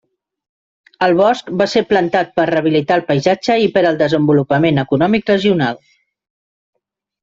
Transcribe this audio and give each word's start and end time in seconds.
El 1.07 1.13
bosc 1.19 1.51
va 1.59 1.67
ser 1.73 1.83
plantat 1.91 2.33
per 2.41 2.47
rehabilitar 2.51 2.99
el 3.01 3.05
paisatge 3.13 3.61
i 3.67 3.71
per 3.79 3.87
al 3.93 4.03
desenvolupament 4.03 4.87
econòmic 4.89 5.33
regional. 5.37 5.83